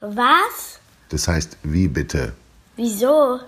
Was? 0.00 0.80
Das 1.10 1.28
heißt, 1.28 1.58
wie 1.62 1.86
bitte? 1.86 2.32
Wieso? 2.76 3.38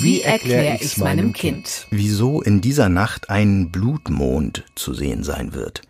Wie 0.00 0.22
erkläre 0.22 0.78
ich's 0.80 0.96
meinem 0.96 1.34
Kind? 1.34 1.86
Wieso 1.90 2.40
in 2.40 2.62
dieser 2.62 2.88
Nacht 2.88 3.28
ein 3.28 3.70
Blutmond 3.70 4.64
zu 4.74 4.94
sehen 4.94 5.24
sein 5.24 5.52
wird. 5.52 5.82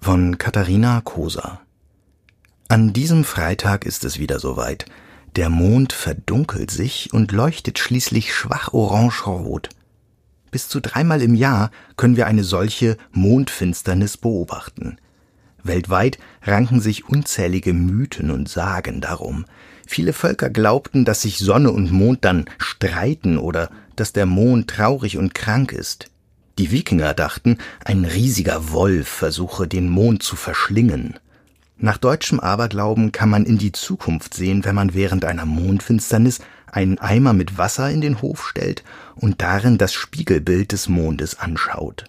Von 0.00 0.38
Katharina 0.38 1.02
Koser. 1.02 1.60
An 2.66 2.92
diesem 2.92 3.22
Freitag 3.22 3.84
ist 3.84 4.04
es 4.04 4.18
wieder 4.18 4.40
soweit. 4.40 4.86
Der 5.36 5.50
Mond 5.50 5.92
verdunkelt 5.92 6.72
sich 6.72 7.12
und 7.12 7.30
leuchtet 7.30 7.78
schließlich 7.78 8.34
schwach 8.34 8.72
orange-rot. 8.72 9.68
Bis 10.50 10.68
zu 10.68 10.80
dreimal 10.80 11.22
im 11.22 11.36
Jahr 11.36 11.70
können 11.96 12.16
wir 12.16 12.26
eine 12.26 12.42
solche 12.42 12.96
Mondfinsternis 13.12 14.16
beobachten. 14.16 14.98
Weltweit 15.64 16.18
ranken 16.42 16.80
sich 16.80 17.08
unzählige 17.08 17.72
Mythen 17.72 18.30
und 18.30 18.48
Sagen 18.48 19.00
darum. 19.00 19.46
Viele 19.86 20.12
Völker 20.12 20.50
glaubten, 20.50 21.04
dass 21.04 21.22
sich 21.22 21.38
Sonne 21.38 21.70
und 21.70 21.90
Mond 21.90 22.24
dann 22.24 22.46
streiten 22.58 23.38
oder 23.38 23.70
dass 23.96 24.12
der 24.12 24.26
Mond 24.26 24.70
traurig 24.70 25.18
und 25.18 25.34
krank 25.34 25.72
ist. 25.72 26.10
Die 26.58 26.70
Wikinger 26.70 27.14
dachten, 27.14 27.58
ein 27.84 28.04
riesiger 28.04 28.70
Wolf 28.72 29.08
versuche 29.08 29.66
den 29.66 29.88
Mond 29.88 30.22
zu 30.22 30.36
verschlingen. 30.36 31.18
Nach 31.76 31.98
deutschem 31.98 32.38
Aberglauben 32.38 33.10
kann 33.10 33.28
man 33.28 33.44
in 33.44 33.58
die 33.58 33.72
Zukunft 33.72 34.34
sehen, 34.34 34.64
wenn 34.64 34.76
man 34.76 34.94
während 34.94 35.24
einer 35.24 35.44
Mondfinsternis 35.44 36.40
einen 36.70 36.98
Eimer 36.98 37.32
mit 37.32 37.58
Wasser 37.58 37.90
in 37.90 38.00
den 38.00 38.22
Hof 38.22 38.48
stellt 38.48 38.84
und 39.16 39.42
darin 39.42 39.78
das 39.78 39.92
Spiegelbild 39.92 40.72
des 40.72 40.88
Mondes 40.88 41.38
anschaut. 41.38 42.04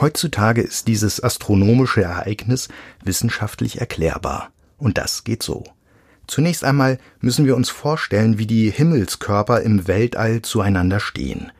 Heutzutage 0.00 0.62
ist 0.62 0.86
dieses 0.86 1.22
astronomische 1.22 2.02
Ereignis 2.02 2.68
wissenschaftlich 3.02 3.80
erklärbar. 3.80 4.52
Und 4.76 4.96
das 4.96 5.24
geht 5.24 5.42
so. 5.42 5.64
Zunächst 6.28 6.62
einmal 6.62 6.98
müssen 7.20 7.46
wir 7.46 7.56
uns 7.56 7.68
vorstellen, 7.70 8.38
wie 8.38 8.46
die 8.46 8.70
Himmelskörper 8.70 9.62
im 9.62 9.88
Weltall 9.88 10.42
zueinander 10.42 11.00
stehen. 11.00 11.50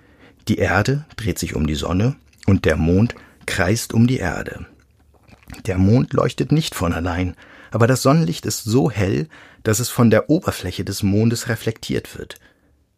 Die 0.47 0.58
Erde 0.58 1.05
dreht 1.17 1.39
sich 1.39 1.56
um 1.56 1.67
die 1.67 1.75
Sonne 1.75 2.14
und 2.47 2.64
der 2.64 2.77
Mond 2.77 3.17
kreist 3.47 3.92
um 3.92 4.06
die 4.06 4.19
Erde. 4.19 4.67
Der 5.67 5.78
Mond 5.78 6.12
leuchtet 6.12 6.52
nicht 6.52 6.75
von 6.75 6.92
allein, 6.92 7.34
aber 7.70 7.86
das 7.86 8.02
Sonnenlicht 8.02 8.47
ist 8.47 8.62
so 8.64 8.91
hell, 8.91 9.28
dass 9.64 9.80
es 9.80 9.89
von 9.89 10.11
der 10.11 10.30
Oberfläche 10.30 10.84
des 10.84 11.02
Mondes 11.02 11.48
reflektiert 11.48 12.17
wird. 12.17 12.36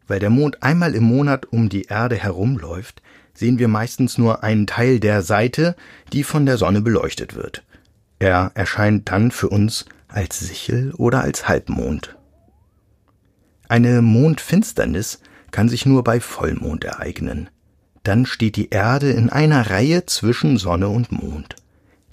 Weil 0.07 0.19
der 0.19 0.29
Mond 0.29 0.61
einmal 0.61 0.93
im 0.93 1.03
Monat 1.03 1.47
um 1.47 1.69
die 1.69 1.83
Erde 1.83 2.15
herumläuft, 2.15 3.01
sehen 3.33 3.59
wir 3.59 3.67
meistens 3.67 4.17
nur 4.17 4.43
einen 4.43 4.67
Teil 4.67 4.99
der 4.99 5.21
Seite, 5.21 5.75
die 6.13 6.23
von 6.23 6.45
der 6.45 6.57
Sonne 6.57 6.81
beleuchtet 6.81 7.35
wird. 7.35 7.63
Er 8.19 8.51
erscheint 8.53 9.09
dann 9.09 9.31
für 9.31 9.49
uns 9.49 9.85
als 10.07 10.39
Sichel 10.39 10.93
oder 10.97 11.21
als 11.21 11.47
Halbmond. 11.47 12.17
Eine 13.67 14.01
Mondfinsternis 14.01 15.21
kann 15.51 15.69
sich 15.69 15.85
nur 15.85 16.03
bei 16.03 16.19
Vollmond 16.19 16.83
ereignen. 16.83 17.49
Dann 18.03 18.25
steht 18.25 18.55
die 18.55 18.69
Erde 18.69 19.11
in 19.11 19.29
einer 19.29 19.69
Reihe 19.69 20.05
zwischen 20.05 20.57
Sonne 20.57 20.89
und 20.89 21.11
Mond. 21.11 21.55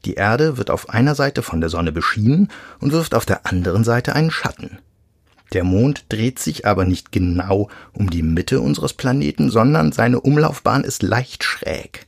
Die 0.05 0.14
Erde 0.14 0.56
wird 0.56 0.70
auf 0.70 0.91
einer 0.91 1.14
Seite 1.14 1.42
von 1.42 1.61
der 1.61 1.70
Sonne 1.70 1.92
beschienen 1.92 2.48
und 2.78 2.92
wirft 2.92 3.14
auf 3.14 3.27
der 3.27 3.46
anderen 3.46 3.84
Seite 3.84 4.14
einen 4.14 4.30
Schatten. 4.30 4.78
Der 5.53 5.65
Mond 5.65 6.05
dreht 6.09 6.39
sich 6.39 6.67
aber 6.67 6.85
nicht 6.85 7.13
genau 7.13 7.69
um 7.93 8.11
die 8.11 8.23
Mitte 8.23 8.61
unseres 8.61 8.93
Planeten, 8.93 9.51
sondern 9.51 9.93
seine 9.93 10.21
Umlaufbahn 10.21 10.85
ist 10.85 11.03
leicht 11.03 11.43
schräg. 11.45 12.07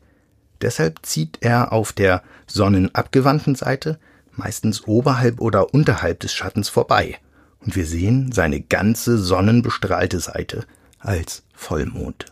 Deshalb 0.60 0.98
zieht 1.02 1.38
er 1.40 1.72
auf 1.72 1.92
der 1.92 2.22
sonnenabgewandten 2.46 3.54
Seite 3.54 3.98
meistens 4.32 4.86
oberhalb 4.86 5.40
oder 5.40 5.74
unterhalb 5.74 6.20
des 6.20 6.34
Schattens 6.34 6.68
vorbei, 6.68 7.18
und 7.60 7.76
wir 7.76 7.86
sehen 7.86 8.32
seine 8.32 8.60
ganze 8.60 9.18
sonnenbestrahlte 9.18 10.20
Seite 10.20 10.64
als 10.98 11.42
Vollmond. 11.54 12.26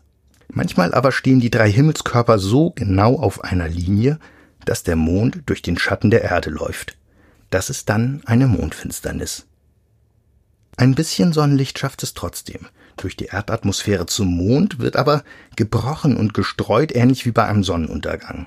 Manchmal 0.48 0.94
aber 0.94 1.12
stehen 1.12 1.40
die 1.40 1.50
drei 1.50 1.70
Himmelskörper 1.70 2.38
so 2.38 2.70
genau 2.70 3.18
auf 3.18 3.44
einer 3.44 3.68
Linie, 3.68 4.18
dass 4.64 4.82
der 4.82 4.96
Mond 4.96 5.42
durch 5.46 5.62
den 5.62 5.78
Schatten 5.78 6.10
der 6.10 6.22
Erde 6.22 6.50
läuft. 6.50 6.96
Das 7.50 7.70
ist 7.70 7.88
dann 7.88 8.22
eine 8.26 8.46
Mondfinsternis. 8.46 9.47
Ein 10.78 10.94
bisschen 10.94 11.32
Sonnenlicht 11.32 11.76
schafft 11.76 12.04
es 12.04 12.14
trotzdem. 12.14 12.68
Durch 12.96 13.16
die 13.16 13.26
Erdatmosphäre 13.26 14.06
zum 14.06 14.28
Mond 14.28 14.78
wird 14.78 14.94
aber 14.94 15.24
gebrochen 15.56 16.16
und 16.16 16.34
gestreut, 16.34 16.94
ähnlich 16.94 17.26
wie 17.26 17.32
bei 17.32 17.44
einem 17.46 17.64
Sonnenuntergang. 17.64 18.46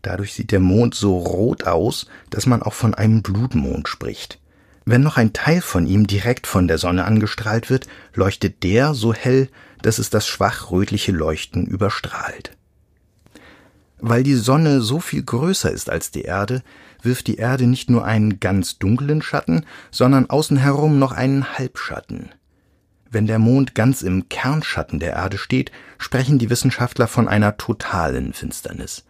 Dadurch 0.00 0.32
sieht 0.32 0.52
der 0.52 0.60
Mond 0.60 0.94
so 0.94 1.18
rot 1.18 1.64
aus, 1.64 2.06
dass 2.30 2.46
man 2.46 2.62
auch 2.62 2.72
von 2.72 2.94
einem 2.94 3.22
Blutmond 3.22 3.88
spricht. 3.88 4.38
Wenn 4.84 5.02
noch 5.02 5.16
ein 5.16 5.32
Teil 5.32 5.60
von 5.60 5.88
ihm 5.88 6.06
direkt 6.06 6.46
von 6.46 6.68
der 6.68 6.78
Sonne 6.78 7.04
angestrahlt 7.04 7.68
wird, 7.68 7.88
leuchtet 8.14 8.62
der 8.62 8.94
so 8.94 9.12
hell, 9.12 9.48
dass 9.82 9.98
es 9.98 10.08
das 10.08 10.28
schwach 10.28 10.70
rötliche 10.70 11.10
Leuchten 11.10 11.66
überstrahlt. 11.66 12.56
Weil 14.04 14.24
die 14.24 14.34
Sonne 14.34 14.80
so 14.80 14.98
viel 14.98 15.22
größer 15.22 15.70
ist 15.70 15.88
als 15.88 16.10
die 16.10 16.22
Erde, 16.22 16.64
wirft 17.02 17.28
die 17.28 17.36
Erde 17.36 17.68
nicht 17.68 17.88
nur 17.88 18.04
einen 18.04 18.40
ganz 18.40 18.78
dunklen 18.78 19.22
Schatten, 19.22 19.64
sondern 19.92 20.28
außen 20.28 20.56
herum 20.56 20.98
noch 20.98 21.12
einen 21.12 21.56
Halbschatten. 21.56 22.30
Wenn 23.08 23.28
der 23.28 23.38
Mond 23.38 23.76
ganz 23.76 24.02
im 24.02 24.28
Kernschatten 24.28 24.98
der 24.98 25.12
Erde 25.12 25.38
steht, 25.38 25.70
sprechen 25.98 26.40
die 26.40 26.50
Wissenschaftler 26.50 27.06
von 27.06 27.28
einer 27.28 27.56
totalen 27.58 28.32
Finsternis. 28.32 29.04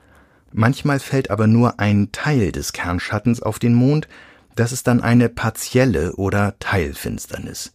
Manchmal 0.53 1.01
fällt 1.01 1.31
aber 1.31 1.47
nur 1.47 1.81
ein 1.81 2.13
Teil 2.13 2.53
des 2.53 2.75
Kernschattens 2.75 3.41
auf 3.41 3.59
den 3.59 3.73
Mond, 3.73 4.09
das 4.57 4.73
ist 4.73 4.89
dann 4.89 5.01
eine 5.01 5.31
partielle 5.31 6.17
oder 6.17 6.59
Teilfinsternis. 6.59 7.73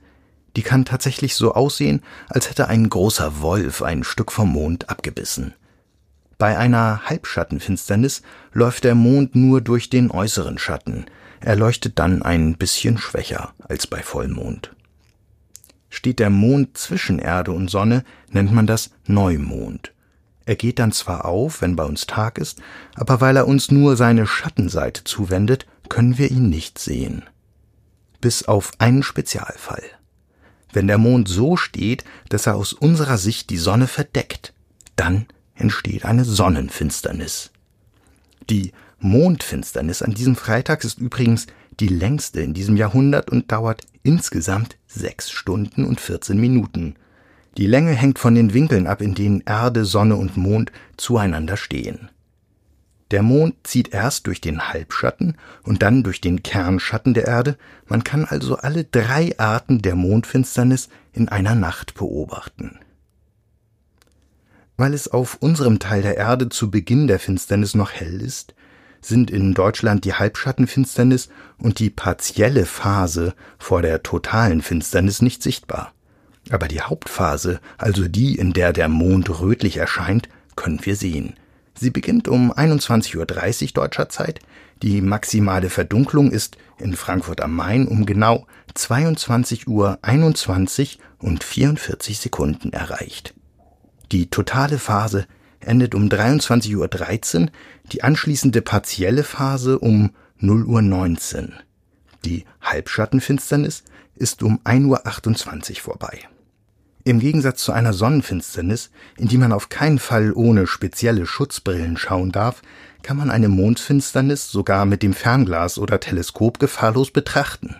Die 0.55 0.61
kann 0.61 0.85
tatsächlich 0.85 1.33
so 1.33 1.55
aussehen, 1.55 2.03
als 2.29 2.47
hätte 2.51 2.67
ein 2.67 2.87
großer 2.87 3.41
Wolf 3.41 3.81
ein 3.81 4.03
Stück 4.03 4.31
vom 4.31 4.49
Mond 4.51 4.91
abgebissen. 4.91 5.55
Bei 6.37 6.57
einer 6.57 7.09
Halbschattenfinsternis 7.09 8.21
läuft 8.53 8.83
der 8.83 8.95
Mond 8.95 9.35
nur 9.35 9.61
durch 9.61 9.89
den 9.89 10.11
äußeren 10.11 10.59
Schatten, 10.59 11.05
er 11.39 11.55
leuchtet 11.55 11.99
dann 11.99 12.21
ein 12.21 12.57
bisschen 12.57 12.97
schwächer 12.97 13.53
als 13.59 13.87
bei 13.87 14.01
Vollmond. 14.01 14.75
Steht 15.89 16.19
der 16.19 16.29
Mond 16.29 16.77
zwischen 16.77 17.19
Erde 17.19 17.51
und 17.51 17.69
Sonne, 17.69 18.03
nennt 18.29 18.51
man 18.51 18.67
das 18.67 18.91
Neumond. 19.05 19.93
Er 20.45 20.55
geht 20.55 20.79
dann 20.79 20.91
zwar 20.91 21.25
auf, 21.25 21.61
wenn 21.61 21.75
bei 21.75 21.83
uns 21.83 22.07
Tag 22.07 22.37
ist, 22.37 22.61
aber 22.95 23.21
weil 23.21 23.35
er 23.37 23.47
uns 23.47 23.71
nur 23.71 23.95
seine 23.95 24.25
Schattenseite 24.27 25.03
zuwendet, 25.03 25.65
können 25.89 26.17
wir 26.17 26.31
ihn 26.31 26.49
nicht 26.49 26.79
sehen. 26.79 27.23
Bis 28.21 28.47
auf 28.47 28.71
einen 28.79 29.03
Spezialfall. 29.03 29.83
Wenn 30.73 30.87
der 30.87 30.97
Mond 30.97 31.27
so 31.29 31.55
steht, 31.57 32.03
dass 32.29 32.47
er 32.47 32.55
aus 32.55 32.73
unserer 32.73 33.17
Sicht 33.17 33.49
die 33.49 33.57
Sonne 33.57 33.87
verdeckt, 33.87 34.53
dann 34.95 35.27
entsteht 35.57 36.05
eine 36.05 36.25
Sonnenfinsternis. 36.25 37.51
Die 38.49 38.71
Mondfinsternis 38.99 40.01
an 40.01 40.13
diesem 40.13 40.35
Freitag 40.35 40.83
ist 40.83 40.99
übrigens 40.99 41.47
die 41.79 41.87
längste 41.87 42.41
in 42.41 42.53
diesem 42.53 42.77
Jahrhundert 42.77 43.29
und 43.29 43.51
dauert 43.51 43.83
insgesamt 44.03 44.77
sechs 44.87 45.29
Stunden 45.29 45.85
und 45.85 45.99
14 45.99 46.39
Minuten. 46.39 46.95
Die 47.57 47.67
Länge 47.67 47.91
hängt 47.91 48.19
von 48.19 48.35
den 48.35 48.53
Winkeln 48.53 48.87
ab, 48.87 49.01
in 49.01 49.15
denen 49.15 49.41
Erde, 49.41 49.85
Sonne 49.85 50.15
und 50.15 50.37
Mond 50.37 50.71
zueinander 50.95 51.57
stehen. 51.57 52.09
Der 53.11 53.23
Mond 53.23 53.55
zieht 53.63 53.93
erst 53.93 54.27
durch 54.27 54.41
den 54.41 54.69
Halbschatten 54.69 55.37
und 55.63 55.81
dann 55.81 56.03
durch 56.03 56.19
den 56.19 56.43
Kernschatten 56.43 57.13
der 57.13 57.25
Erde, 57.25 57.57
man 57.87 58.03
kann 58.03 58.25
also 58.25 58.57
alle 58.57 58.83
drei 58.83 59.37
Arten 59.39 59.81
der 59.81 59.95
Mondfinsternis 59.95 60.89
in 61.13 61.29
einer 61.29 61.55
Nacht 61.55 61.93
beobachten. 61.93 62.79
Weil 64.77 64.93
es 64.93 65.07
auf 65.07 65.37
unserem 65.41 65.79
Teil 65.79 66.03
der 66.03 66.17
Erde 66.17 66.49
zu 66.49 66.69
Beginn 66.69 67.07
der 67.07 67.19
Finsternis 67.19 67.73
noch 67.73 67.91
hell 67.91 68.21
ist, 68.21 68.53
sind 69.01 69.31
in 69.31 69.53
Deutschland 69.53 70.05
die 70.05 70.13
Halbschattenfinsternis 70.13 71.29
und 71.57 71.79
die 71.79 71.89
partielle 71.89 72.65
Phase 72.65 73.33
vor 73.57 73.81
der 73.81 74.03
totalen 74.03 74.61
Finsternis 74.61 75.21
nicht 75.21 75.41
sichtbar. 75.41 75.93
Aber 76.49 76.67
die 76.67 76.81
Hauptphase, 76.81 77.59
also 77.77 78.07
die, 78.07 78.35
in 78.35 78.53
der 78.53 78.71
der 78.71 78.87
Mond 78.87 79.41
rötlich 79.41 79.77
erscheint, 79.77 80.29
können 80.55 80.79
wir 80.83 80.95
sehen. 80.95 81.35
Sie 81.73 81.89
beginnt 81.89 82.27
um 82.27 82.51
21.30 82.51 83.17
Uhr 83.17 83.71
deutscher 83.73 84.09
Zeit. 84.09 84.39
Die 84.81 85.01
maximale 85.01 85.69
Verdunklung 85.69 86.31
ist 86.31 86.57
in 86.77 86.95
Frankfurt 86.95 87.41
am 87.41 87.55
Main 87.55 87.87
um 87.87 88.05
genau 88.05 88.47
22 88.73 89.67
Uhr 89.67 89.99
21 90.01 90.99
und 91.19 91.43
44 91.43 92.19
Sekunden 92.19 92.73
erreicht. 92.73 93.33
Die 94.11 94.29
totale 94.29 94.79
Phase 94.79 95.27
endet 95.59 95.93
um 95.93 96.07
23.13 96.07 97.41
Uhr, 97.41 97.49
die 97.91 98.03
anschließende 98.03 98.61
partielle 98.61 99.23
Phase 99.23 99.79
um 99.79 100.11
0 100.37 100.63
Uhr 100.65 100.81
19. 100.81 101.53
Die 102.23 102.45
Halbschattenfinsternis 102.61 103.83
ist 104.15 104.43
um 104.43 104.59
1.28 104.63 105.71
Uhr 105.71 105.75
vorbei. 105.81 106.19
Im 107.03 107.19
Gegensatz 107.19 107.63
zu 107.63 107.71
einer 107.71 107.93
Sonnenfinsternis, 107.93 108.91
in 109.17 109.27
die 109.27 109.37
man 109.37 109.53
auf 109.53 109.69
keinen 109.69 109.99
Fall 109.99 110.33
ohne 110.33 110.67
spezielle 110.67 111.25
Schutzbrillen 111.25 111.97
schauen 111.97 112.31
darf, 112.31 112.61
kann 113.01 113.17
man 113.17 113.29
eine 113.29 113.47
Mondfinsternis 113.47 114.51
sogar 114.51 114.85
mit 114.85 115.03
dem 115.03 115.13
Fernglas 115.13 115.79
oder 115.79 115.99
Teleskop 115.99 116.59
gefahrlos 116.59 117.11
betrachten. 117.11 117.77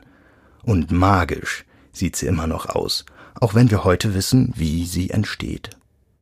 Und 0.64 0.92
magisch 0.92 1.66
sieht 1.92 2.16
sie 2.16 2.28
immer 2.28 2.48
noch 2.48 2.68
aus, 2.68 3.06
auch 3.36 3.54
wenn 3.54 3.70
wir 3.70 3.84
heute 3.84 4.14
wissen, 4.14 4.54
wie 4.56 4.86
sie 4.86 5.10
entsteht. 5.10 5.72